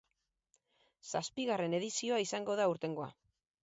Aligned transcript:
Zazpigarren 1.21 1.79
edizioa 1.83 2.21
izango 2.29 2.61
da 2.63 2.71
aurtengoa. 2.71 3.17